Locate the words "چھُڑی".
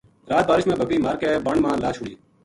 1.95-2.13